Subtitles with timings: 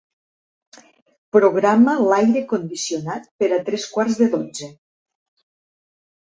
[1.35, 4.71] Programa l'aire condicionat per a tres quarts de dotze.